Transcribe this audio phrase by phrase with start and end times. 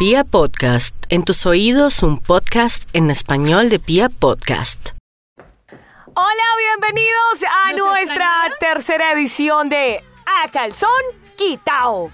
[0.00, 4.92] Pia Podcast, en tus oídos un podcast en español de Pia Podcast.
[6.14, 8.58] Hola, bienvenidos a ¿Nos nuestra extrañaron?
[8.58, 10.88] tercera edición de A Calzón
[11.36, 12.10] Quitao.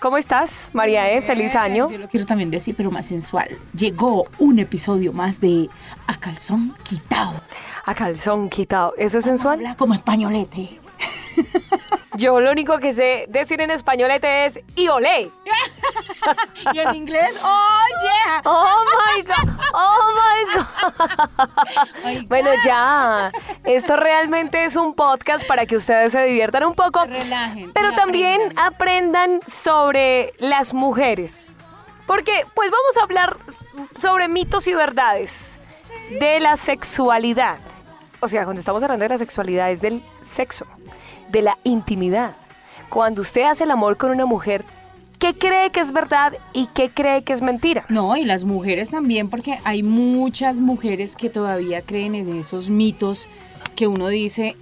[0.00, 1.20] ¿Cómo estás, María E?
[1.20, 1.90] Feliz año.
[1.90, 3.50] Yo lo quiero también decir, pero más sensual.
[3.76, 5.68] Llegó un episodio más de
[6.06, 7.38] A Calzón Quitado.
[7.84, 8.94] A Calzón Quitao.
[8.96, 9.58] ¿Eso es sensual?
[9.58, 10.80] Habla como españolete.
[12.16, 15.30] Yo lo único que sé decir en españolete es y olé.
[16.74, 18.40] Y en inglés, oh yeah.
[18.44, 19.48] Oh my God.
[19.72, 22.24] Oh my God.
[22.28, 23.30] Bueno, ya.
[23.64, 27.04] Esto realmente es un podcast para que ustedes se diviertan un poco.
[27.04, 28.74] Se relajen Pero también aprendan.
[28.74, 31.52] aprendan sobre las mujeres.
[32.06, 33.36] Porque, pues vamos a hablar
[33.96, 35.58] sobre mitos y verdades
[36.10, 37.58] de la sexualidad.
[38.20, 40.66] O sea, cuando estamos hablando de la sexualidad es del sexo,
[41.30, 42.34] de la intimidad.
[42.88, 44.64] Cuando usted hace el amor con una mujer,
[45.18, 47.84] ¿qué cree que es verdad y qué cree que es mentira?
[47.88, 53.28] No, y las mujeres también, porque hay muchas mujeres que todavía creen en esos mitos
[53.74, 54.56] que uno dice,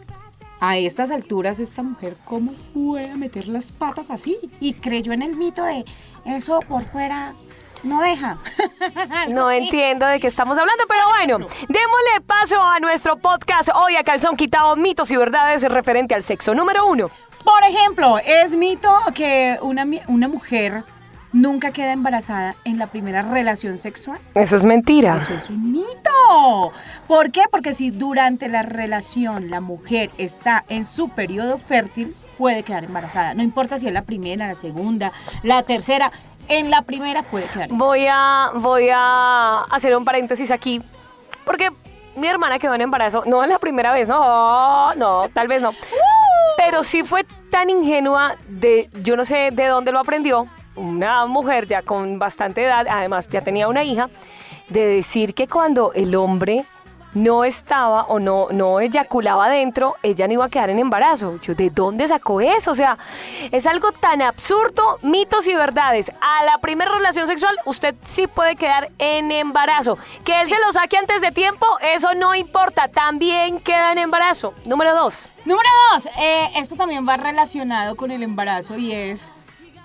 [0.61, 4.39] a estas alturas esta mujer, ¿cómo puede meter las patas así?
[4.61, 5.84] Y creyó en el mito de
[6.24, 7.34] eso por fuera
[7.84, 8.38] no deja.
[9.28, 14.04] No entiendo de qué estamos hablando, pero bueno, démosle paso a nuestro podcast hoy a
[14.04, 16.55] Calzón Quitado, mitos y verdades referente al sexo.
[16.55, 17.10] Número uno.
[17.42, 20.84] Por ejemplo, es mito que una, una mujer
[21.34, 24.18] nunca queda embarazada en la primera relación sexual.
[24.34, 25.20] Eso es mentira.
[25.20, 26.72] Eso es un mito.
[27.06, 27.42] ¿Por qué?
[27.50, 33.34] Porque si durante la relación la mujer está en su periodo fértil, puede quedar embarazada.
[33.34, 35.12] No importa si es la primera, la segunda,
[35.42, 36.12] la tercera.
[36.48, 37.69] En la primera puede quedar.
[37.70, 40.83] Voy a, voy a hacer un paréntesis aquí,
[41.45, 41.70] porque
[42.17, 45.73] mi hermana quedó en embarazo, no es la primera vez, no, no, tal vez no.
[46.56, 51.67] Pero sí fue tan ingenua de, yo no sé de dónde lo aprendió, una mujer
[51.67, 54.08] ya con bastante edad, además ya tenía una hija,
[54.69, 56.64] de decir que cuando el hombre
[57.15, 61.41] no estaba o no, no eyaculaba dentro, ella no iba a quedar en embarazo.
[61.41, 62.73] Yo, ¿de dónde sacó eso?
[62.73, 62.98] O sea,
[63.51, 66.13] es algo tan absurdo, mitos y verdades.
[66.20, 69.98] A la primera relación sexual, usted sí puede quedar en embarazo.
[70.24, 72.89] Que él se lo saque antes de tiempo, eso no importa.
[72.89, 74.55] También queda en embarazo.
[74.64, 75.27] Número dos.
[75.45, 79.30] Número dos, eh, esto también va relacionado con el embarazo y es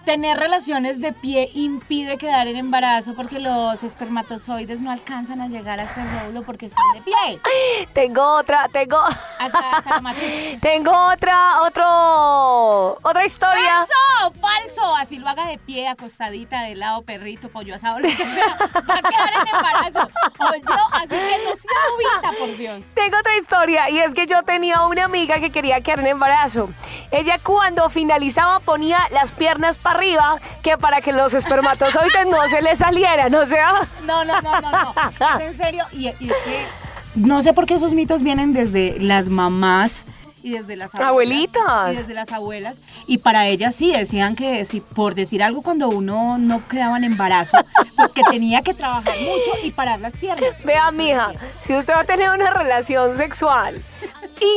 [0.09, 5.79] tener relaciones de pie impide quedar en embarazo porque los espermatozoides no alcanzan a llegar
[5.79, 7.39] hasta el óvulo porque están de pie.
[7.93, 8.97] Tengo otra, tengo.
[8.97, 10.59] Hasta, hasta la matriz.
[10.61, 13.85] Tengo otra, otro, otra historia.
[13.85, 14.39] ¡Falso!
[14.41, 14.95] ¡Falso!
[14.95, 18.57] Así lo haga de pie, acostadita, de lado, perrito, pollo asado, lo que sea.
[18.89, 20.09] Va a quedar en embarazo.
[20.39, 22.87] O yo, así que no sea por Dios.
[22.95, 26.67] Tengo otra historia y es que yo tenía una amiga que quería quedar en embarazo.
[27.11, 32.61] Ella cuando finalizaba ponía las piernas para arriba que para que los espermatozoides no se
[32.61, 35.39] le salieran, o sea, No, no, no, no, no.
[35.39, 35.85] Es en serio.
[35.91, 36.65] Y, y es que
[37.15, 40.05] no sé por qué esos mitos vienen desde las mamás
[40.41, 41.93] y desde las abuelas, Abuelitas.
[41.93, 42.77] Y desde las abuelas.
[43.07, 47.03] Y para ellas sí, decían que si por decir algo cuando uno no quedaba en
[47.03, 47.57] embarazo,
[47.97, 50.63] pues que tenía que trabajar mucho y parar las piernas.
[50.63, 51.31] vea mija,
[51.65, 53.81] si usted va a tener una relación sexual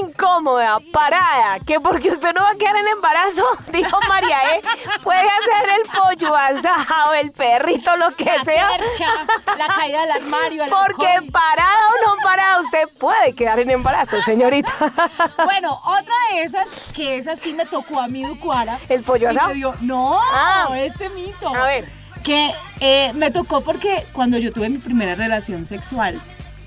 [0.01, 4.63] incómoda, parada, que porque usted no va a quedar en embarazo, dijo María, ¿eh?
[5.03, 8.69] puede hacer el pollo asado, el perrito, lo que La sea.
[8.77, 10.65] percha, la caída del armario.
[10.65, 11.31] el Porque alcohol.
[11.33, 14.73] parada o no parada, usted puede quedar en embarazo, señorita.
[15.45, 18.79] Bueno, otra de esas, que esa sí me tocó a mí, Ducuara.
[18.89, 19.53] ¿El pollo asado?
[19.53, 20.69] dio- no, Ah.
[20.77, 21.49] este mito.
[21.55, 21.89] A ver.
[22.23, 26.21] Que eh, me tocó porque cuando yo tuve mi primera relación sexual,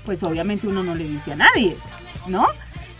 [0.04, 1.76] pues obviamente uno no le dice a nadie,
[2.26, 2.46] ¿no?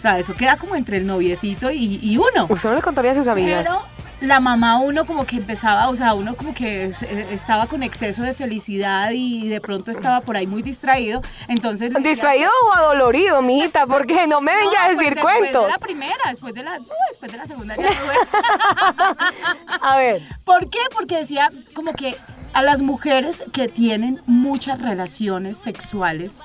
[0.07, 2.47] Sea, eso queda como entre el noviecito y, y uno.
[2.49, 3.65] Usted no le contaría a sus amigas.
[3.67, 3.83] Pero
[4.21, 8.23] la mamá uno como que empezaba, o sea, uno como que eh, estaba con exceso
[8.23, 11.23] de felicidad y de pronto estaba por ahí muy distraído.
[11.49, 11.93] Entonces...
[11.93, 13.85] decía- ¿Distraído o adolorido, mijita?
[13.87, 15.65] Porque no me No, venga a decir después cuentos.
[15.67, 17.89] de la primera, después de la, no, después de la segunda ya.
[19.83, 20.79] A ver, ¿Por qué?
[20.95, 22.15] Porque decía como que
[22.53, 26.41] a las mujeres que tienen muchas relaciones sexuales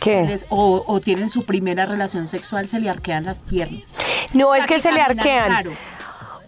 [0.00, 0.24] ¿qué?
[0.26, 3.96] les- o, o tienen su primera relación sexual se le arquean las piernas.
[4.32, 5.48] No O es que se le arquean.
[5.48, 5.72] raro.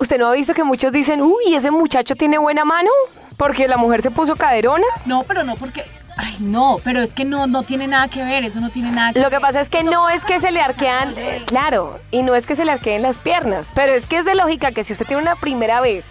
[0.01, 2.91] ¿Usted no ha visto que muchos dicen, uy, ese muchacho tiene buena mano?
[3.37, 4.87] Porque la mujer se puso caderona.
[5.07, 5.85] No, pero no porque...
[6.21, 9.13] Ay, no, pero es que no, no tiene nada que ver, eso no tiene nada
[9.13, 11.15] que Lo que pasa es que no es que se le arquean,
[11.47, 14.35] claro, y no es que se le arqueen las piernas, pero es que es de
[14.35, 16.07] lógica que si usted tiene una primera vez,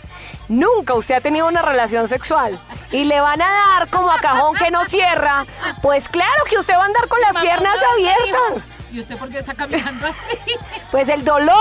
[0.48, 2.58] nunca usted ha tenido una relación sexual
[2.94, 5.46] y le van a dar como a cajón que no cierra,
[5.82, 8.78] pues claro que usted va a andar con las Mamá, piernas abiertas.
[8.94, 10.54] ¿Y usted por qué está caminando así?
[10.90, 11.54] Pues el dolor.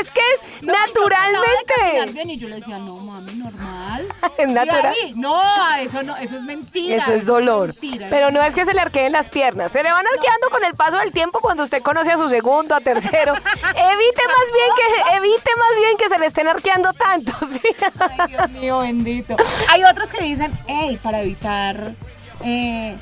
[0.00, 2.12] Es que es No, de caminar naturalmente.
[2.12, 4.06] bien y yo le decía, no, mami, normal.
[4.38, 4.86] es Y natural.
[4.86, 5.40] ahí, no,
[5.78, 6.96] eso no, eso es mentira.
[6.96, 7.68] Eso es dolor.
[7.68, 8.06] mentira.
[8.10, 9.72] Pero no es que se le arqueen las piernas.
[9.72, 12.74] Se le van arqueando con el paso del tiempo cuando usted conoce a su segundo,
[12.74, 13.34] a tercero.
[13.34, 17.32] Evite más bien que, evite más bien que se le estén arqueando tanto.
[17.50, 17.60] ¿sí?
[17.98, 19.36] Ay, Dios mío, bendito.
[19.68, 21.92] Hay otros que dicen, hey, para evitar
[22.44, 22.96] eh,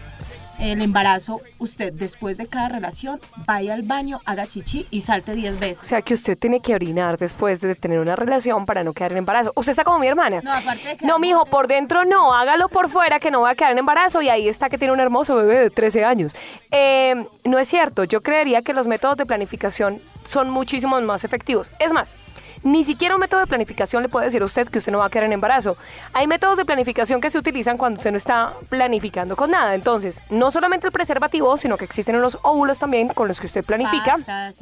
[0.58, 5.56] el embarazo, usted después de cada relación vaya al baño, haga chichi y salte 10
[5.56, 5.88] O veces.
[5.88, 9.18] sea que usted tiene que orinar después de tener una relación para no quedar en
[9.18, 9.52] embarazo.
[9.54, 10.40] Usted está como mi hermana.
[10.42, 13.50] No, aparte de que- No, mijo, por dentro no, hágalo por fuera que no va
[13.50, 16.34] a quedar en embarazo y ahí está que tiene un hermoso bebé de 13 años.
[16.70, 17.14] Eh,
[17.44, 21.70] no es cierto, yo creería que los métodos de planificación son muchísimos más efectivos.
[21.78, 22.16] Es más,
[22.62, 25.06] ni siquiera un método de planificación le puede decir a usted que usted no va
[25.06, 25.76] a quedar en embarazo.
[26.12, 29.74] Hay métodos de planificación que se utilizan cuando usted no está planificando con nada.
[29.74, 33.64] Entonces, no solamente el preservativo, sino que existen unos óvulos también con los que usted
[33.64, 34.16] planifica.
[34.16, 34.56] Pastas.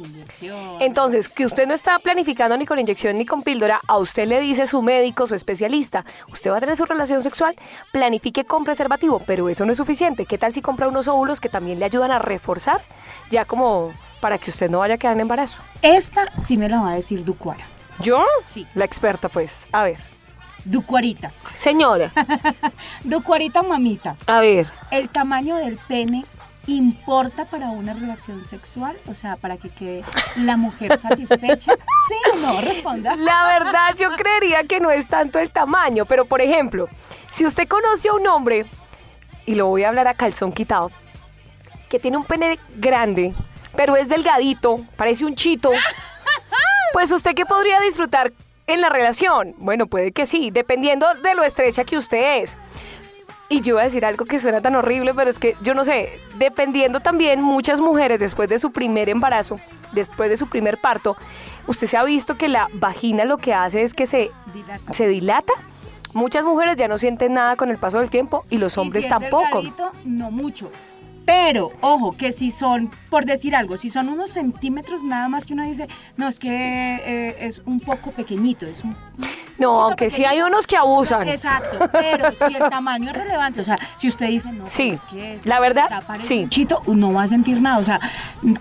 [0.81, 4.41] Entonces, que usted no está planificando ni con inyección ni con píldora, a usted le
[4.41, 7.57] dice su médico, su especialista, usted va a tener su relación sexual,
[7.93, 10.27] planifique con preservativo, pero eso no es suficiente.
[10.27, 12.83] ¿Qué tal si compra unos óvulos que también le ayudan a reforzar,
[13.31, 15.61] ya como para que usted no vaya a quedar en embarazo?
[15.83, 17.65] Esta sí me la va a decir Ducuara.
[18.01, 18.25] ¿Yo?
[18.53, 18.67] Sí.
[18.75, 19.65] La experta, pues.
[19.73, 19.99] A ver.
[20.65, 21.31] Ducuarita.
[21.55, 22.11] Señora,
[23.05, 24.17] Ducuarita mamita.
[24.27, 24.67] a ver.
[24.91, 26.25] ¿El tamaño del pene
[26.67, 28.97] importa para una relación sexual?
[29.09, 30.03] O sea, para que quede
[30.37, 31.73] la mujer satisfecha.
[32.09, 32.61] ¿Sí o no?
[32.61, 33.15] Responda.
[33.17, 36.89] La verdad, yo creería que no es tanto el tamaño, pero por ejemplo,
[37.31, 38.67] si usted conoce a un hombre,
[39.47, 40.91] y lo voy a hablar a calzón quitado,
[41.89, 43.33] que tiene un pene grande,
[43.77, 45.71] pero es delgadito, parece un chito,
[46.93, 48.33] pues usted qué podría disfrutar
[48.67, 49.55] en la relación?
[49.59, 52.57] Bueno, puede que sí, dependiendo de lo estrecha que usted es.
[53.49, 55.85] Y yo iba a decir algo que suena tan horrible, pero es que yo no
[55.85, 59.61] sé, dependiendo también muchas mujeres después de su primer embarazo,
[59.93, 61.17] después de su primer parto,
[61.69, 64.93] usted se ha visto que la vagina lo que hace es que se, Dilata.
[64.93, 65.53] se dilata.
[66.13, 69.05] Muchas mujeres ya no sienten nada con el paso del tiempo y los Y hombres
[69.05, 69.63] si es tampoco.
[70.05, 70.73] no mucho.
[71.27, 75.55] Pero, ojo, que si son, por decir algo, si son unos centímetros nada más que
[75.55, 76.49] uno dice, no, es que
[77.05, 78.97] eh, es un poco pequeñito, es un...
[79.59, 81.27] No, aunque sí hay unos que abusan.
[81.29, 85.01] Exacto, pero si el tamaño es relevante, o sea, si usted dice, no, Sí, es
[85.11, 85.89] que es- la verdad,
[86.23, 86.47] sí.
[86.49, 87.99] Chito, no va a sentir nada, o sea,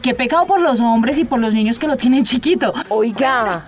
[0.01, 2.73] qué pecado por los hombres y por los niños que lo tienen chiquito.
[2.89, 3.63] Oiga,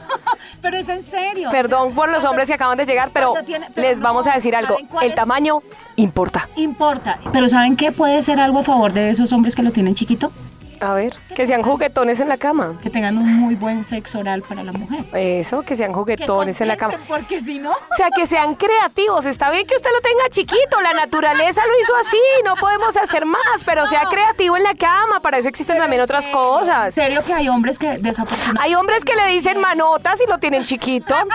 [0.62, 1.50] Pero es en serio.
[1.51, 4.27] perdón por los hombres que acaban de llegar, pero Cuando tiene- pero les no, vamos
[4.27, 4.74] a decir algo.
[4.75, 5.59] ¿saben cuál El tamaño
[5.95, 6.50] importa.
[6.56, 7.19] Importa.
[7.31, 10.31] Pero ¿saben qué puede ser algo a favor de esos hombres que lo tienen chiquito?
[10.79, 12.75] A ver, que sean juguetones en la cama.
[12.81, 15.06] Que tengan un muy buen sexo oral para la mujer.
[15.13, 16.95] Eso, que sean Que juguetones en la cama.
[17.07, 17.71] Porque si no...
[17.71, 19.25] O sea, que sean creativos.
[19.25, 20.81] Está bien que usted lo tenga chiquito.
[20.81, 22.19] La naturaleza lo hizo así.
[22.45, 23.63] No podemos hacer más.
[23.65, 25.19] Pero sea creativo en la cama.
[25.19, 26.94] Para eso existen también otras En cosas.
[26.94, 28.62] serio que hay hombres que desafortunadamente...
[28.63, 31.15] Hay hombres que le dicen manotas y lo tienen chiquito.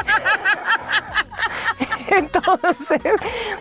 [2.17, 3.01] Entonces,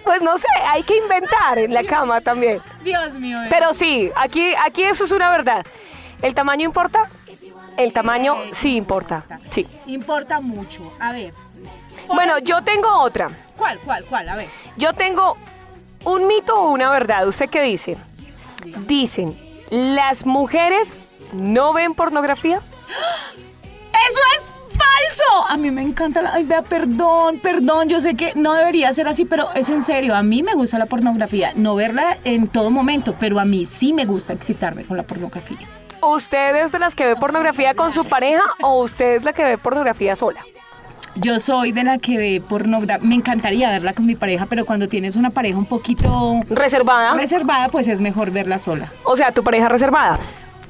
[0.04, 2.62] pues no sé, hay que inventar en la cama también.
[2.84, 3.38] Dios mío.
[3.50, 5.66] Pero sí, aquí, aquí eso es una verdad.
[6.22, 7.10] ¿El tamaño importa?
[7.78, 9.24] El tamaño sí importa.
[9.50, 9.66] Sí.
[9.88, 10.94] Importa mucho.
[11.00, 11.34] A ver.
[12.08, 13.30] Bueno, yo tengo otra.
[13.58, 14.30] ¿Cuál, cuál, cuál?
[14.30, 14.48] A ver.
[14.76, 15.38] Yo tengo
[16.04, 17.28] un mito o una verdad.
[17.28, 17.98] ¿Usted qué dice?
[18.86, 19.38] Dicen,
[19.70, 21.00] las mujeres
[21.32, 22.58] no ven pornografía.
[22.58, 24.51] ¡Eso es
[25.08, 25.24] falso!
[25.50, 26.34] A mí me encanta la...
[26.34, 27.90] Ay, vea, perdón, perdón.
[27.90, 30.16] Yo sé que no debería ser así, pero es en serio.
[30.16, 31.52] A mí me gusta la pornografía.
[31.56, 35.58] No verla en todo momento, pero a mí sí me gusta excitarme con la pornografía.
[36.02, 39.44] ¿Usted es de las que ve pornografía con su pareja o usted es la que
[39.44, 40.44] ve pornografía sola?
[41.16, 43.08] Yo soy de la que ve pornografía.
[43.08, 47.14] Me encantaría verla con mi pareja, pero cuando tienes una pareja un poquito ¿Reservada?
[47.16, 48.88] reservada, pues es mejor verla sola.
[49.04, 50.18] O sea, tu pareja reservada.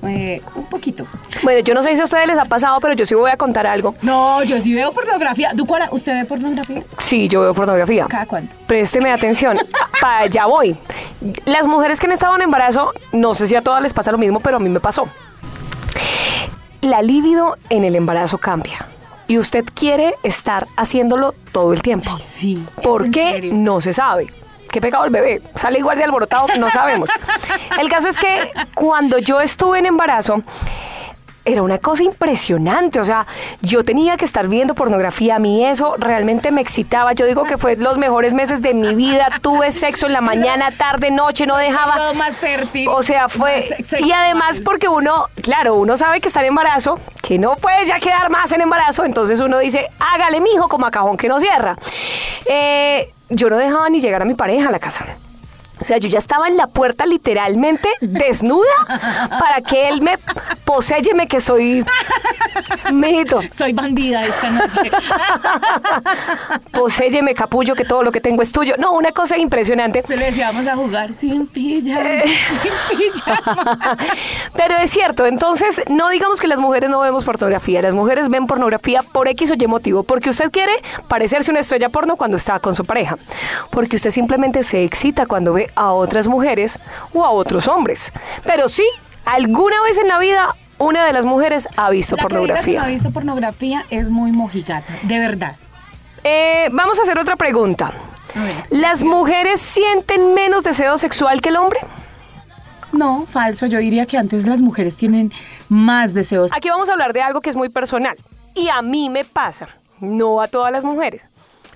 [0.08, 1.06] Eh, un poquito.
[1.44, 3.38] Bueno, yo no sé si a ustedes les ha pasado, pero yo sí voy a
[3.38, 3.96] contar algo.
[4.02, 5.52] No, yo sí veo pornografía.
[5.54, 6.84] Ducuara, ¿usted ve pornografía?
[6.98, 8.06] Sí, yo veo pornografía.
[8.10, 8.54] ¿Cada cuánto?
[8.68, 9.60] Présteme atención.
[10.02, 10.76] Para allá voy.
[11.46, 14.18] Las mujeres que han estado en embarazo, no sé si a todas les pasa lo
[14.18, 15.08] mismo, pero a mí me pasó.
[16.82, 18.88] La libido en el embarazo cambia.
[19.28, 22.10] Y usted quiere estar haciéndolo todo el tiempo.
[22.16, 22.66] Ay, sí.
[22.84, 23.50] ¿Por ¿Es en qué?
[23.54, 24.28] No se sabe.
[24.72, 25.42] ¿Qué pecado el bebé?
[25.56, 27.10] Sale igual de alborotado, no sabemos.
[27.80, 30.44] El caso es que cuando yo estuve en embarazo,
[31.44, 33.26] era una cosa impresionante, o sea,
[33.62, 37.58] yo tenía que estar viendo pornografía, a mí eso realmente me excitaba, yo digo que
[37.58, 41.58] fue los mejores meses de mi vida, tuve sexo en la mañana, tarde, noche, no
[41.58, 41.96] dejaba...
[41.96, 42.88] Todo más fértil.
[42.88, 43.68] O sea, fue...
[44.00, 48.00] Y además porque uno, claro, uno sabe que está en embarazo, que no puede ya
[48.00, 51.76] quedar más en embarazo, entonces uno dice, hágale mijo como a cajón que no cierra.
[52.46, 55.06] Eh, yo no dejaba ni llegar a mi pareja a la casa.
[55.80, 58.70] O sea, yo ya estaba en la puerta literalmente desnuda
[59.40, 60.20] para que él me
[60.64, 61.84] poséyeme que soy...
[62.92, 64.92] Mijito, Soy bandida esta noche.
[66.72, 68.76] poséyeme capullo que todo lo que tengo es tuyo.
[68.78, 70.04] No, una cosa impresionante.
[70.04, 72.10] Se le decía, vamos a jugar sin pijama,
[72.62, 73.98] sin pijama.
[74.56, 78.48] Pero es cierto, entonces no digamos que las mujeres no vemos pornografía, las mujeres ven
[78.48, 80.74] pornografía por X o Y motivo, porque usted quiere
[81.08, 83.18] parecerse una estrella porno cuando está con su pareja,
[83.70, 86.80] porque usted simplemente se excita cuando ve a otras mujeres
[87.14, 88.12] o a otros hombres.
[88.44, 88.86] Pero sí,
[89.26, 92.42] alguna vez en la vida una de las mujeres ha visto La que diga que
[92.42, 92.84] no pornografía.
[92.84, 95.56] ha visto pornografía es muy mojigata, de verdad.
[96.24, 97.94] Eh, vamos a hacer otra pregunta.
[98.36, 98.56] A ver.
[98.70, 101.80] ¿Las mujeres sienten menos deseo sexual que el hombre?
[102.92, 103.66] No, falso.
[103.66, 105.32] Yo diría que antes las mujeres tienen
[105.70, 106.52] más deseos.
[106.54, 108.16] Aquí vamos a hablar de algo que es muy personal
[108.54, 109.70] y a mí me pasa,
[110.00, 111.28] no a todas las mujeres.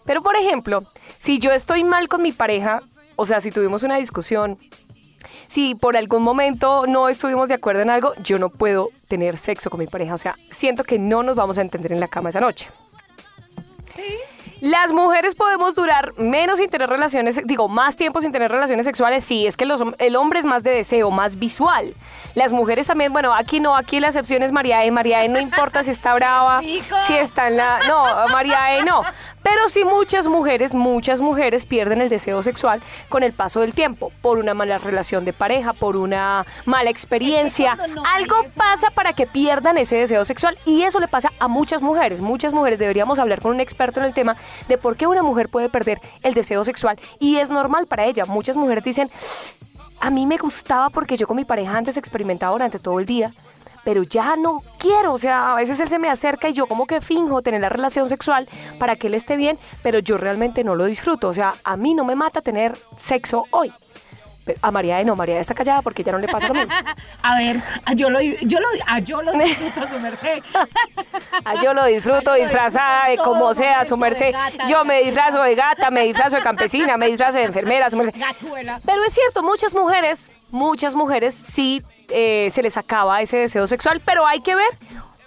[0.05, 0.79] Pero por ejemplo,
[1.17, 2.81] si yo estoy mal con mi pareja,
[3.15, 4.57] o sea, si tuvimos una discusión,
[5.47, 9.69] si por algún momento no estuvimos de acuerdo en algo, yo no puedo tener sexo
[9.69, 12.29] con mi pareja, o sea, siento que no nos vamos a entender en la cama
[12.29, 12.69] esa noche.
[14.61, 19.23] Las mujeres podemos durar menos sin tener relaciones, digo, más tiempo sin tener relaciones sexuales.
[19.23, 21.93] Sí, es que los el hombre es más de deseo, más visual.
[22.35, 24.91] Las mujeres también, bueno, aquí no, aquí la excepción es María E.
[24.91, 25.29] María E.
[25.29, 26.61] no importa si está brava,
[27.05, 27.79] si está en la.
[27.87, 28.83] No, María E.
[28.83, 29.03] no.
[29.45, 34.11] Pero sí muchas mujeres, muchas mujeres pierden el deseo sexual con el paso del tiempo,
[34.23, 37.77] por una mala relación de pareja, por una mala experiencia.
[37.93, 41.83] no Algo pasa para que pierdan ese deseo sexual y eso le pasa a muchas
[41.83, 42.21] mujeres.
[42.21, 44.35] Muchas mujeres deberíamos hablar con un experto en el tema
[44.67, 48.25] de por qué una mujer puede perder el deseo sexual y es normal para ella.
[48.25, 49.11] Muchas mujeres dicen,
[49.99, 53.31] a mí me gustaba porque yo con mi pareja antes experimentaba durante todo el día,
[53.85, 56.87] pero ya no quiero, o sea, a veces él se me acerca y yo como
[56.87, 58.49] que finjo tener la relación sexual
[58.79, 61.93] para que él esté bien, pero yo realmente no lo disfruto, o sea, a mí
[61.93, 62.73] no me mata tener
[63.03, 63.71] sexo hoy.
[64.43, 66.71] Pero a María no, María está callada porque ya no le pasa lo mismo.
[67.23, 70.43] A ver, a yo lo, yo lo, a yo lo disfruto, su merced.
[71.43, 74.31] Ah, yo lo disfruto disfrazada de disfruto como sea, su merced.
[74.31, 74.67] gata.
[74.67, 78.19] Yo me disfrazo de gata, me disfrazo de campesina, me disfrazo de enfermera, su merced.
[78.19, 78.79] Gatuela.
[78.85, 84.01] Pero es cierto, muchas mujeres, muchas mujeres sí eh, se les acaba ese deseo sexual,
[84.05, 84.77] pero hay que ver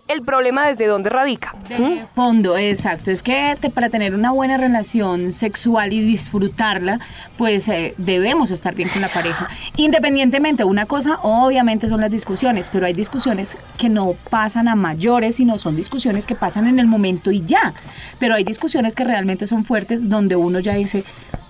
[0.09, 1.55] el problema desde dónde radica.
[1.69, 3.11] De fondo, exacto.
[3.11, 6.99] Es que para tener una buena relación sexual y disfrutarla,
[7.37, 9.49] pues eh, debemos estar bien con la pareja.
[9.77, 15.37] Independientemente, una cosa obviamente son las discusiones, pero hay discusiones que no pasan a mayores,
[15.37, 17.75] sino son discusiones que pasan en el momento y ya.
[18.19, 21.05] Pero hay discusiones que realmente son fuertes donde uno ya dice,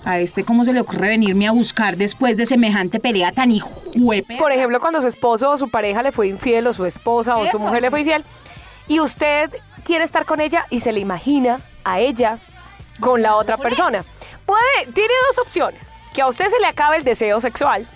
[0.09, 4.39] a este cómo se le ocurre venirme a buscar después de semejante pelea tan hijuepe.
[4.39, 7.47] Por ejemplo, cuando su esposo o su pareja le fue infiel o su esposa o
[7.47, 8.25] su mujer le fue infiel
[8.89, 9.51] y usted
[9.85, 12.39] quiere estar con ella y se le imagina a ella
[13.01, 14.03] con la otra persona.
[14.47, 17.87] Puede, tiene dos opciones, que a usted se le acabe el deseo sexual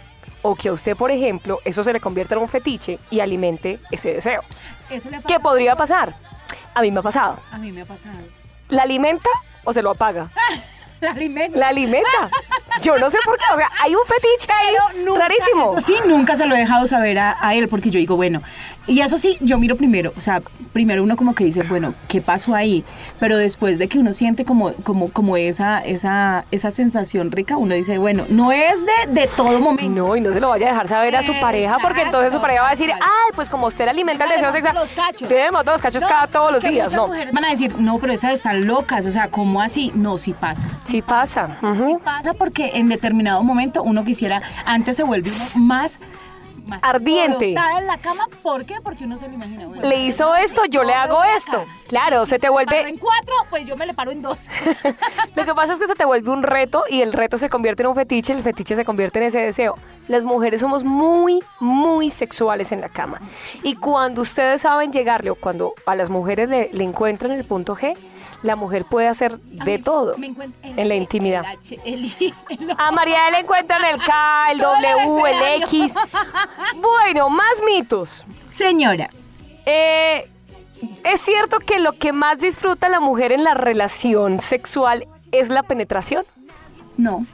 [0.42, 3.80] o que a usted, por ejemplo, eso se le convierta en un fetiche y alimente
[3.90, 4.42] ese deseo.
[4.90, 6.14] Eso le ha ¿Qué podría pasar?
[6.74, 7.38] A mí me ha pasado.
[7.50, 8.18] A mí me ha pasado.
[8.68, 9.30] ¿La alimenta
[9.64, 10.28] o se lo apaga?
[11.54, 12.30] La alimenta.
[12.82, 13.44] Yo no sé por qué.
[13.52, 15.76] O sea, hay un fetiche ahí nunca, rarísimo.
[15.76, 18.42] Eso sí, nunca se lo he dejado saber a, a él porque yo digo, bueno,
[18.86, 22.20] y eso sí, yo miro primero, o sea, primero uno como que dice, bueno, ¿qué
[22.20, 22.82] pasó ahí?
[23.20, 27.74] Pero después de que uno siente como, como, como esa, esa, esa sensación rica, uno
[27.76, 29.88] dice, bueno, no es de, de todo momento.
[30.02, 32.40] No, y no se lo vaya a dejar saber a su pareja porque entonces su
[32.40, 35.28] pareja va a decir, ay, pues como usted le alimenta el deseo sexual, los cachos.
[35.28, 37.08] tiene todos los cachos No, cada todos los días, no.
[37.08, 39.92] van a decir, no, pero esas están locas, o sea, ¿cómo así?
[39.94, 40.68] No, sí pasa.
[40.86, 41.56] Sí pasa.
[41.62, 42.00] ujú.
[42.00, 45.98] Pasa porque en determinado momento uno quisiera, antes se vuelve uno más,
[46.66, 47.50] más Ardiente.
[47.50, 48.76] en la cama, ¿por qué?
[48.82, 49.66] Porque uno se lo imagina.
[49.66, 51.64] bueno, Le hizo esto, yo le hago esto.
[51.88, 52.88] Claro, se te vuelve...
[52.88, 54.48] en cuatro, pues yo me le paro en dos.
[55.34, 57.82] Lo que pasa es que se te vuelve un reto y el reto se convierte
[57.82, 59.76] en un fetiche, el fetiche se convierte en ese deseo.
[60.08, 63.20] Las mujeres somos muy, muy sexuales en la cama.
[63.62, 67.76] Y cuando ustedes saben llegarle o cuando a las mujeres le, le encuentran el punto
[67.76, 67.96] G,
[68.42, 71.44] la mujer puede hacer de todo en la intimidad.
[71.44, 72.74] El H, el I, el O.
[72.78, 75.62] A María le encuentran el K, el W, el.
[75.62, 75.94] X.
[76.80, 78.24] Bueno, más mitos.
[78.50, 79.08] Señora,
[79.64, 80.28] Eh,
[81.04, 85.62] es cierto que lo que más disfruta la mujer en la relación sexual es la
[85.62, 86.24] penetración.
[86.96, 87.24] no.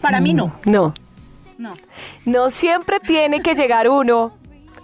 [0.00, 0.52] Para mí no.
[0.64, 0.94] No.
[1.58, 1.74] No.
[2.24, 4.30] No siempre tiene que llegar uno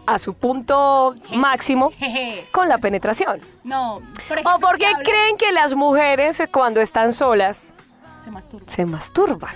[0.07, 1.91] a su punto máximo
[2.53, 3.41] con la penetración.
[3.63, 4.01] No.
[4.29, 7.73] Por ¿O ejemplo, por qué se habla- creen que las mujeres eh, cuando están solas
[8.25, 8.71] Se masturba.
[8.71, 9.55] se masturban?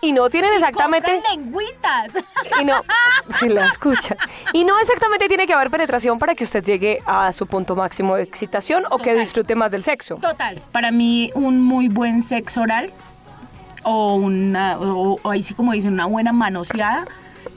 [0.00, 1.12] Y no tienen exactamente...
[1.12, 2.12] Compran lengüitas.
[2.60, 2.82] Y no,
[3.40, 4.16] si la escucha.
[4.52, 8.14] Y no exactamente tiene que haber penetración para que usted llegue a su punto máximo
[8.14, 10.14] de excitación o que disfrute más del sexo.
[10.16, 10.56] Total.
[10.70, 12.92] Para mí, un muy buen sexo oral
[13.82, 17.04] o una, o, o ahí sí como dicen, una buena manoseada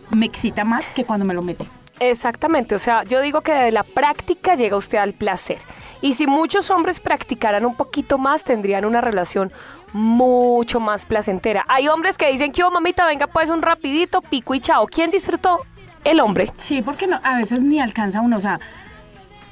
[0.09, 1.65] me excita más que cuando me lo mete.
[2.01, 5.59] Exactamente, o sea, yo digo que de la práctica llega usted al placer.
[6.01, 9.51] Y si muchos hombres practicaran un poquito más, tendrían una relación
[9.93, 11.63] mucho más placentera.
[11.67, 14.87] Hay hombres que dicen que, oh, mamita, venga pues un rapidito, pico y chao.
[14.87, 15.59] ¿Quién disfrutó?
[16.03, 16.51] El hombre.
[16.57, 18.59] Sí, porque no, a veces ni alcanza uno, o sea,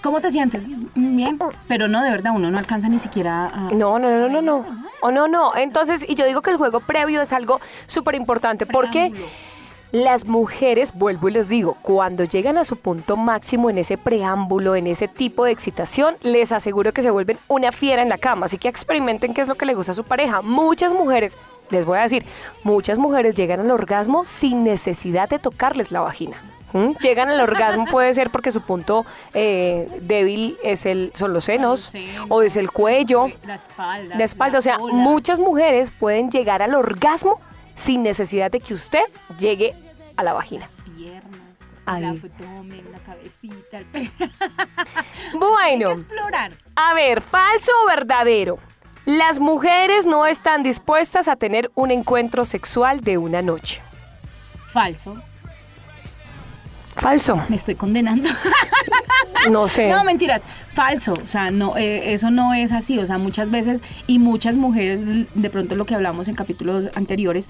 [0.01, 0.63] ¿cómo te sientes?
[0.95, 1.37] Bien,
[1.67, 3.59] pero no, de verdad, uno no alcanza ni siquiera a...
[3.75, 4.65] No, no, no, no, no.
[5.01, 5.55] O no, no.
[5.55, 9.13] Entonces, y yo digo que el juego previo es algo súper importante porque.
[9.91, 14.75] Las mujeres, vuelvo y les digo, cuando llegan a su punto máximo en ese preámbulo,
[14.75, 18.46] en ese tipo de excitación, les aseguro que se vuelven una fiera en la cama.
[18.46, 20.41] Así que experimenten qué es lo que le gusta a su pareja.
[20.41, 21.38] Muchas mujeres,
[21.72, 22.24] les voy a decir,
[22.63, 26.38] muchas mujeres llegan al orgasmo sin necesidad de tocarles la vagina.
[26.72, 26.91] ¿Mm?
[27.01, 31.86] Llegan al orgasmo puede ser porque su punto eh, débil es el, son los senos,
[31.86, 34.17] senos, o es el cuello, La espalda.
[34.17, 34.60] la espalda.
[34.60, 37.39] O sea, cola, muchas mujeres pueden llegar al orgasmo
[37.79, 39.03] sin necesidad de que usted
[39.39, 39.74] llegue
[40.17, 40.67] a la vagina.
[41.86, 42.03] Ay.
[42.03, 43.88] el abdomen, la cabecita, el
[45.39, 46.51] Bueno, explorar.
[46.75, 48.59] a ver, falso o verdadero.
[49.05, 53.81] Las mujeres no están dispuestas a tener un encuentro sexual de una noche.
[54.71, 55.19] Falso.
[56.99, 57.41] Falso.
[57.49, 58.29] Me estoy condenando.
[59.49, 59.89] No sé.
[59.89, 60.41] No, mentiras.
[60.75, 61.13] Falso.
[61.13, 62.99] O sea, no, eh, eso no es así.
[62.99, 64.99] O sea, muchas veces y muchas mujeres,
[65.33, 67.49] de pronto lo que hablamos en capítulos anteriores,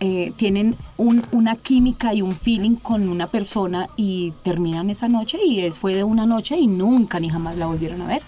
[0.00, 5.38] eh, tienen un- una química y un feeling con una persona y terminan esa noche
[5.46, 8.22] y es, fue de una noche y nunca ni jamás la volvieron a ver.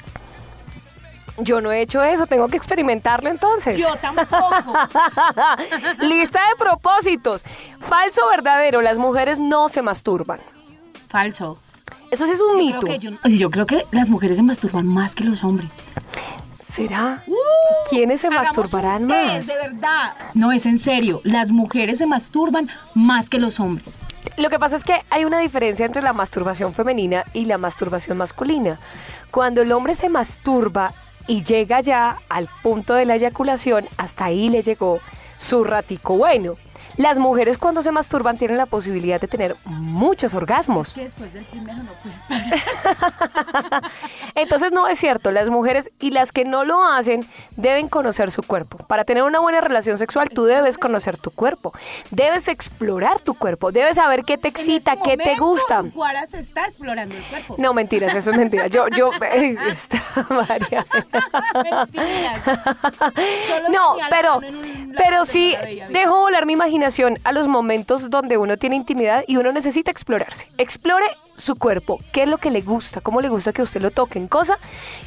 [1.38, 3.78] Yo no he hecho eso, tengo que experimentarlo entonces.
[4.00, 4.72] tampoco.
[6.00, 7.44] Lista de propósitos.
[7.88, 10.40] Falso o verdadero, las mujeres no se masturban.
[11.09, 11.59] Falso.
[12.11, 12.81] Eso sí es un Yo mito.
[12.81, 15.71] creo, que yo, yo creo que las mujeres se masturban más que los hombres.
[16.73, 17.25] ¿Será?
[17.88, 19.47] ¿Quiénes se Uh, masturbarán más?
[19.47, 20.14] de verdad.
[20.35, 21.21] No, es en serio.
[21.25, 24.02] Las mujeres se masturban más que los hombres.
[24.37, 28.19] Lo que pasa es que hay una diferencia entre la masturbación femenina y la masturbación
[28.19, 28.78] masculina.
[29.31, 30.93] Cuando el hombre se masturba
[31.26, 35.00] y llega ya al punto de la eyaculación, hasta ahí le llegó
[35.38, 36.57] su ratico bueno.
[36.96, 40.94] Las mujeres cuando se masturban tienen la posibilidad de tener muchos orgasmos.
[40.94, 43.82] Que después del primero no puedes parar.
[44.35, 48.42] Entonces no es cierto, las mujeres y las que no lo hacen deben conocer su
[48.42, 48.78] cuerpo.
[48.87, 51.72] Para tener una buena relación sexual tú debes conocer tu cuerpo,
[52.11, 55.85] debes explorar tu cuerpo, debes saber qué te excita, En este qué te gusta.
[55.94, 57.56] Juara se está explorando el cuerpo.
[57.59, 58.68] No, mentiras, eso es mentira.
[58.68, 59.11] Yo, yo,
[59.66, 60.87] está María.
[61.64, 62.42] Mentiras.
[63.48, 64.40] Solo No, pero,
[64.96, 65.54] pero sí,
[65.90, 70.46] dejo volar mi imaginación a los momentos donde uno tiene intimidad y uno necesita explorarse.
[70.59, 71.06] Explore
[71.37, 74.26] su cuerpo, qué es lo que le gusta, cómo le gusta que usted lo toquen,
[74.26, 74.59] cosa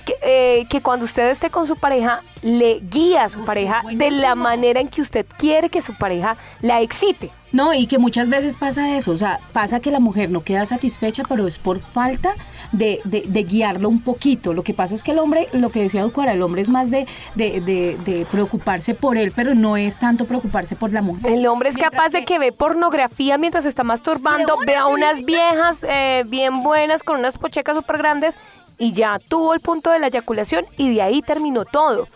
[0.05, 4.11] que, eh, que cuando usted esté con su pareja le guía a su pareja de
[4.11, 7.31] la manera en que usted quiere que su pareja la excite.
[7.51, 10.65] No, y que muchas veces pasa eso, o sea, pasa que la mujer no queda
[10.67, 12.35] satisfecha, pero es por falta
[12.71, 14.53] de, de- de guiarlo un poquito.
[14.53, 16.91] Lo que pasa es que el hombre, lo que decía Ducuara, el hombre es más
[16.91, 21.31] de, de- preocuparse por él, pero no es tanto preocuparse por la mujer.
[21.31, 25.25] El hombre es Mientras capaz de que ve pornografía mientras está masturbando, ve a unas
[25.25, 28.37] viejas eh, bien buenas con unas pochecas súper grandes
[28.77, 32.07] y ya tuvo el punto de la eyaculación y de ahí terminó todo.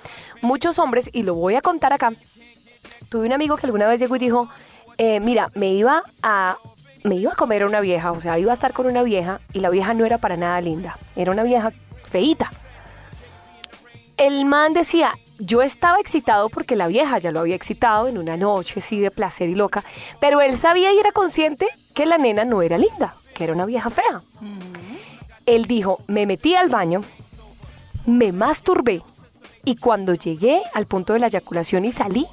[0.44, 2.12] Muchos hombres, y lo voy a contar acá,
[3.10, 4.50] tuve un amigo que alguna vez llegó y dijo,
[4.98, 6.58] eh, mira, me iba a...
[7.06, 9.42] Me iba a comer a una vieja, o sea, iba a estar con una vieja
[9.52, 11.74] y la vieja no era para nada linda, era una vieja
[12.10, 12.50] feíta.
[14.16, 18.38] El man decía, yo estaba excitado porque la vieja ya lo había excitado en una
[18.38, 19.84] noche así de placer y loca,
[20.22, 23.66] pero él sabía y era consciente que la nena no era linda, que era una
[23.66, 24.22] vieja fea.
[25.46, 27.04] Él dijo, me metí al baño,
[28.06, 29.02] me masturbé
[29.66, 32.28] y cuando llegué al punto de la eyaculación y salí,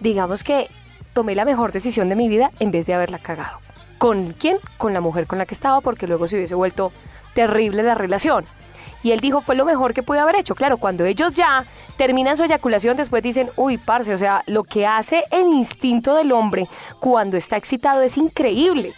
[0.00, 0.70] digamos que
[1.16, 3.58] tomé la mejor decisión de mi vida en vez de haberla cagado.
[3.96, 4.58] ¿Con quién?
[4.76, 6.92] Con la mujer con la que estaba, porque luego se hubiese vuelto
[7.34, 8.44] terrible la relación.
[9.02, 10.54] Y él dijo, fue lo mejor que pude haber hecho.
[10.54, 11.64] Claro, cuando ellos ya
[11.96, 16.32] terminan su eyaculación, después dicen, uy, parce, o sea, lo que hace el instinto del
[16.32, 16.68] hombre
[17.00, 18.92] cuando está excitado es increíble.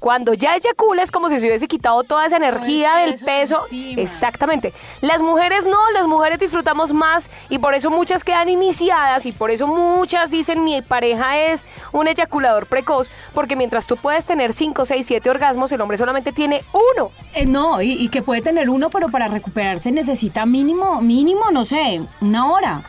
[0.00, 4.00] Cuando ya eyacula es como si se hubiese quitado toda esa energía del peso encima.
[4.00, 4.72] Exactamente.
[5.02, 9.50] Las mujeres no, las mujeres disfrutamos más y por eso muchas quedan iniciadas y por
[9.50, 14.86] eso muchas dicen mi pareja es un eyaculador precoz, porque mientras tú puedes tener 5,
[14.86, 17.12] 6, 7 orgasmos, el hombre solamente tiene uno.
[17.34, 21.66] Eh, no, y, y que puede tener uno, pero para recuperarse necesita mínimo, mínimo, no
[21.66, 22.82] sé, una hora.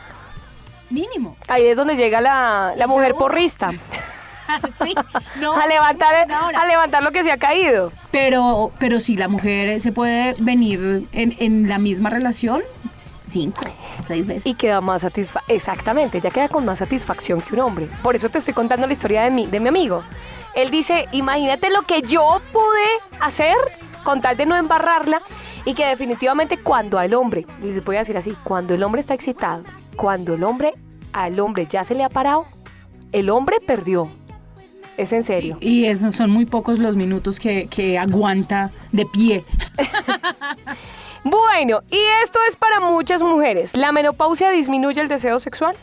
[0.89, 1.35] Mínimo.
[1.49, 3.71] Ahí es donde llega la, la mujer porrista.
[4.83, 4.95] Sí,
[5.39, 7.91] no, a levantar, a levantar lo que se ha caído.
[8.11, 12.61] Pero, pero sí, la mujer se puede venir en, en la misma relación
[13.31, 13.61] cinco,
[14.03, 14.45] seis veces.
[14.45, 15.55] Y queda más satisfacción.
[15.55, 17.87] Exactamente, ella queda con más satisfacción que un hombre.
[18.03, 20.03] Por eso te estoy contando la historia de mi, de mi amigo.
[20.53, 23.55] Él dice, imagínate lo que yo pude hacer
[24.03, 25.21] con tal de no embarrarla
[25.63, 29.13] y que definitivamente cuando al hombre, les voy a decir así, cuando el hombre está
[29.13, 29.63] excitado,
[29.95, 30.73] cuando el hombre
[31.13, 32.45] al hombre ya se le ha parado,
[33.11, 34.09] el hombre perdió.
[35.01, 35.57] Es en serio.
[35.61, 39.43] Y son muy pocos los minutos que, que aguanta de pie.
[41.23, 43.77] Bueno, y esto es para muchas mujeres.
[43.77, 45.75] ¿La menopausia disminuye el deseo sexual?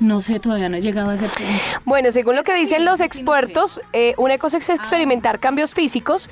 [0.00, 1.52] No sé, todavía no he llegado a ese punto.
[1.84, 6.30] Bueno, según lo que dicen los expertos, eh, una cosa es experimentar cambios físicos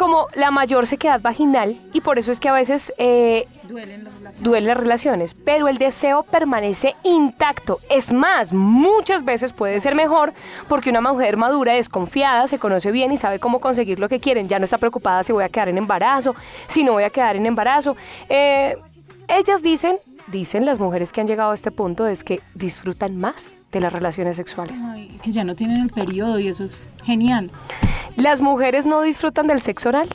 [0.00, 4.14] como la mayor sequedad vaginal y por eso es que a veces eh, Duelen las
[4.14, 4.42] relaciones.
[4.42, 7.76] duelen las relaciones, pero el deseo permanece intacto.
[7.90, 10.32] Es más, muchas veces puede ser mejor
[10.70, 14.48] porque una mujer madura, desconfiada, se conoce bien y sabe cómo conseguir lo que quieren.
[14.48, 16.34] Ya no está preocupada si voy a quedar en embarazo,
[16.68, 17.94] si no voy a quedar en embarazo.
[18.30, 18.78] Eh,
[19.28, 23.52] ellas dicen, dicen las mujeres que han llegado a este punto, es que disfrutan más
[23.72, 24.80] de las relaciones sexuales.
[24.88, 27.50] Ay, que ya no tienen el periodo y eso es genial.
[28.16, 30.08] Las mujeres no disfrutan del sexo oral.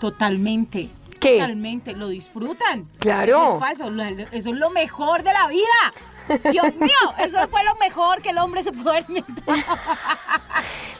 [0.00, 0.88] Totalmente.
[1.20, 1.38] ¿Qué?
[1.38, 1.92] Totalmente.
[1.94, 2.84] Lo disfrutan.
[2.98, 3.44] Claro.
[3.44, 4.02] Eso es falso.
[4.32, 6.50] Eso es lo mejor de la vida.
[6.50, 9.56] Dios mío, eso fue lo mejor que el hombre se pudo inventar.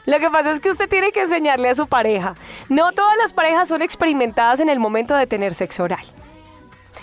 [0.06, 2.34] Lo que pasa es que usted tiene que enseñarle a su pareja.
[2.68, 6.04] No todas las parejas son experimentadas en el momento de tener sexo oral.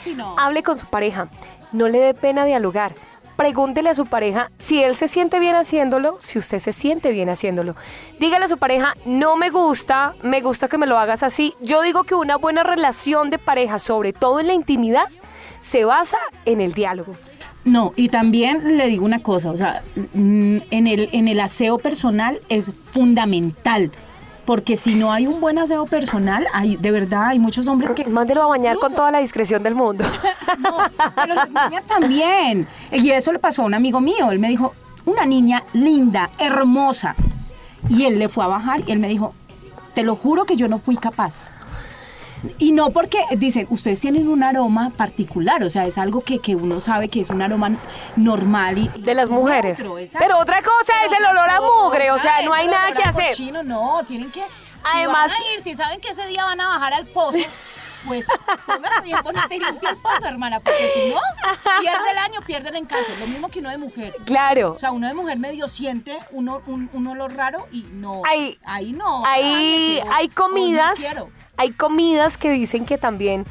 [0.04, 0.36] Sí, no.
[0.38, 1.28] Hable con su pareja.
[1.72, 2.94] No le dé pena dialogar.
[3.36, 7.30] Pregúntele a su pareja si él se siente bien haciéndolo, si usted se siente bien
[7.30, 7.76] haciéndolo.
[8.20, 11.54] Dígale a su pareja, no me gusta, me gusta que me lo hagas así.
[11.62, 15.08] Yo digo que una buena relación de pareja, sobre todo en la intimidad,
[15.60, 17.14] se basa en el diálogo.
[17.66, 19.82] No, y también le digo una cosa, o sea,
[20.14, 23.92] mm, en el, en el aseo personal es fundamental,
[24.46, 28.06] porque si no hay un buen aseo personal, hay, de verdad hay muchos hombres que...
[28.06, 30.06] Mándelo a bañar con toda la discreción del mundo.
[30.58, 30.78] No,
[31.16, 32.66] pero las niñas también.
[32.90, 34.74] Y eso le pasó a un amigo mío, él me dijo,
[35.06, 37.14] una niña linda, hermosa,
[37.90, 39.34] y él le fue a bajar y él me dijo,
[39.94, 41.50] te lo juro que yo no fui capaz.
[42.58, 46.56] Y no porque, dicen, ustedes tienen un aroma particular, o sea, es algo que, que
[46.56, 47.72] uno sabe que es un aroma
[48.16, 48.88] normal y...
[49.02, 49.78] De las mujeres.
[50.18, 53.30] Pero otra cosa es el olor a mugre, o sea, no hay nada que hacer.
[53.30, 54.44] cochino, no, tienen que...
[54.84, 57.40] Además- Si van a ir, si saben que ese día van a bajar al pozo,
[58.06, 58.28] pues
[58.68, 61.20] póngase bien bonita y limpia el pozo, hermana, porque si no,
[61.82, 63.10] pierde el año, pierde el encanto.
[63.20, 64.14] Lo mismo que uno de mujer.
[64.26, 64.74] Claro.
[64.74, 68.22] O sea, uno de mujer medio siente uno, un, un olor raro y no.
[68.30, 69.26] Hay- ahí no.
[69.26, 71.30] Hay, o- hay o no comidas, quiero.
[71.58, 73.46] Hay comidas que dicen que también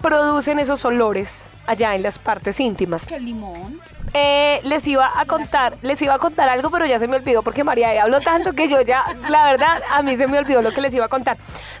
[0.00, 3.10] producen esos olores allá en las partes íntimas.
[3.10, 3.80] El limón.
[4.14, 7.42] Eh, les iba a contar, les iba a contar algo, pero ya se me olvidó
[7.42, 10.72] porque María habló tanto que yo ya, la verdad, a mí se me olvidó lo
[10.72, 11.36] que les iba a contar.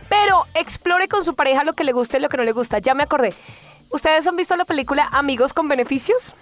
[0.08, 2.78] Pero explore con su pareja lo que le gusta y lo que no le gusta.
[2.80, 3.32] Ya me acordé.
[3.90, 6.34] ¿Ustedes han visto la película Amigos con Beneficios?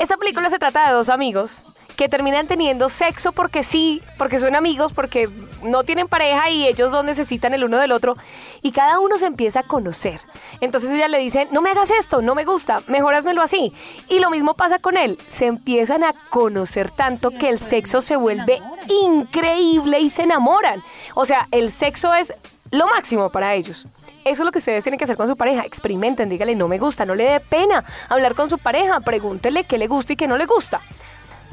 [0.00, 4.54] Esta película se trata de dos amigos que terminan teniendo sexo porque sí, porque son
[4.54, 5.28] amigos, porque
[5.62, 8.16] no tienen pareja y ellos dos necesitan el uno del otro
[8.62, 10.20] y cada uno se empieza a conocer.
[10.60, 13.72] Entonces ella le dice, no me hagas esto, no me gusta, mejor házmelo así.
[14.08, 18.16] Y lo mismo pasa con él, se empiezan a conocer tanto que el sexo se
[18.16, 20.82] vuelve increíble y se enamoran.
[21.14, 22.34] O sea, el sexo es
[22.70, 23.86] lo máximo para ellos.
[24.24, 25.62] Eso es lo que ustedes tienen que hacer con su pareja.
[25.62, 29.78] Experimenten, dígale, no me gusta, no le dé pena hablar con su pareja, pregúntele qué
[29.78, 30.80] le gusta y qué no le gusta.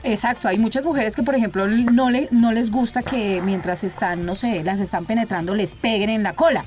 [0.04, 4.26] Exacto, hay muchas mujeres que, por ejemplo, no, le, no les gusta que mientras están,
[4.26, 6.64] no sé, las están penetrando, les peguen en la cola.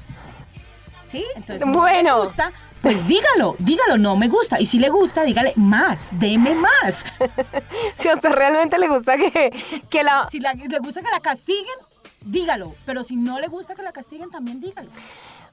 [1.11, 1.25] ¿Sí?
[1.37, 2.11] Entonces, Bueno.
[2.11, 4.61] no le gusta, pues dígalo, dígalo, no me gusta.
[4.61, 7.05] Y si le gusta, dígale más, deme más.
[7.97, 9.51] Si a usted realmente le gusta que,
[9.89, 10.27] que la...
[10.31, 11.67] Si la- le gusta que la castiguen,
[12.25, 12.75] dígalo.
[12.85, 14.89] Pero si no le gusta que la castiguen, también dígalo.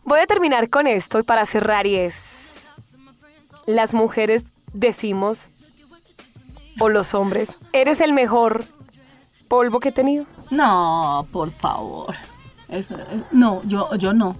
[0.03, 2.69] Voy a terminar con esto y para cerrar y es...
[3.65, 5.49] Las mujeres decimos,
[6.79, 8.63] o los hombres, eres el mejor
[9.47, 10.25] polvo que he tenido.
[10.51, 12.15] No, por favor.
[12.67, 12.95] Eso,
[13.31, 14.35] no, yo, yo no.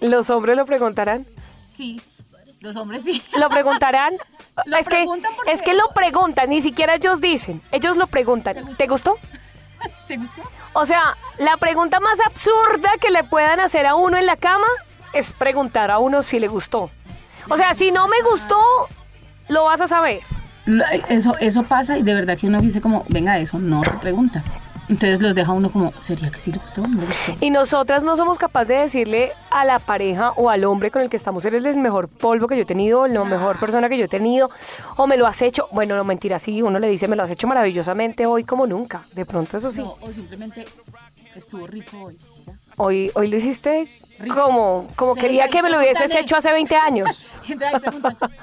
[0.00, 1.26] Los hombres lo preguntarán.
[1.70, 2.00] Sí,
[2.60, 3.22] los hombres sí.
[3.36, 4.14] Lo preguntarán.
[4.66, 7.62] Lo es que, porque- es que lo preguntan, ni siquiera ellos dicen.
[7.72, 8.74] Ellos lo preguntan.
[8.76, 9.16] ¿Te gustó?
[10.08, 10.42] ¿Te gustó?
[10.74, 14.66] O sea, la pregunta más absurda que le puedan hacer a uno en la cama
[15.14, 16.90] es preguntar a uno si le gustó.
[17.48, 18.60] O sea, si no me gustó,
[19.48, 20.20] lo vas a saber.
[21.08, 24.42] Eso, eso pasa y de verdad que uno dice como, venga, eso no se pregunta.
[24.90, 26.84] Entonces los deja uno como, ¿sería que sí le gustó?
[26.84, 27.36] ¿No le gustó?
[27.40, 31.08] Y nosotras no somos capaces de decirle a la pareja o al hombre con el
[31.08, 34.06] que estamos, eres el mejor polvo que yo he tenido, la mejor persona que yo
[34.06, 34.48] he tenido,
[34.96, 35.68] o me lo has hecho.
[35.70, 39.02] Bueno, no mentira, sí, uno le dice, me lo has hecho maravillosamente hoy como nunca.
[39.14, 39.80] De pronto, eso sí.
[39.80, 40.64] No, o simplemente
[41.36, 42.18] estuvo rico hoy.
[42.46, 42.54] ¿ya?
[42.82, 43.86] Hoy, hoy lo hiciste
[44.20, 44.34] Rico.
[44.34, 47.24] como, como Entonces, quería que me lo hubieses hecho hace 20 años.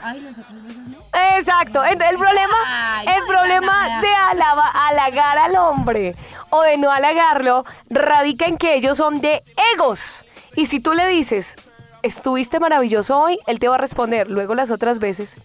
[0.03, 0.97] Ay, los otros besos no.
[1.37, 1.83] Exacto.
[1.83, 2.55] El, el problema,
[2.99, 6.15] Ay, el no, problema de alaba- halagar al hombre
[6.51, 10.23] o de no halagarlo radica en que ellos son de egos.
[10.55, 11.55] Y si tú le dices,
[12.07, 15.35] estuviste maravilloso hoy, él te va a responder luego las otras veces.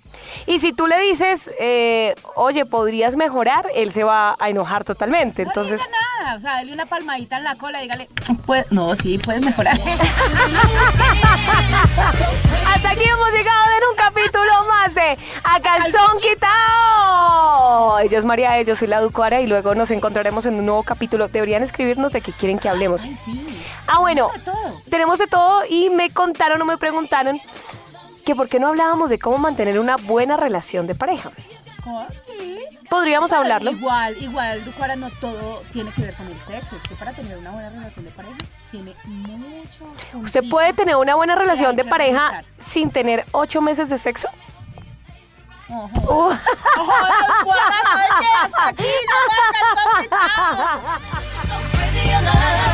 [0.47, 5.43] Y si tú le dices, eh, oye, podrías mejorar, él se va a enojar totalmente.
[5.43, 8.09] Entonces, No diga nada, o sea, dale una palmadita en la cola dígale,
[8.47, 9.77] "Puede- no, sí, puedes mejorar.
[12.75, 17.99] hasta aquí hemos llegado en un capítulo más de A Calzón Quitado.
[18.01, 21.29] Ella es María, yo soy la Ducuara y luego nos encontraremos en un nuevo capítulo.
[21.29, 23.03] Deberían escribirnos de qué quieren que hablemos.
[23.03, 24.31] Ay, sí, Ah, bueno,
[24.91, 27.41] tenemos de todo y me contaron o me preguntaron
[28.27, 31.31] que por qué no hablábamos de cómo mantener una buena relación de pareja.
[31.83, 32.07] ¿Cómo?
[32.93, 33.71] Podríamos hablarlo.
[33.71, 36.77] Igual, igual, Ducuara, no todo tiene que ver con el sexo.
[36.77, 38.37] Es que para tener una buena relación de pareja
[38.71, 39.87] tiene mucho.
[40.13, 44.29] Usted puede tener una buena relación de pareja sin tener ocho meses de sexo.
[45.71, 45.91] Ojo.
[46.07, 46.35] Ojo,
[47.39, 48.27] Ducuara, ¿sabe qué?
[48.43, 48.85] Hasta aquí,